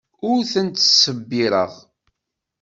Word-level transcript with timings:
Ur 0.29 0.39
tent-ttṣebbireɣ. 0.51 1.71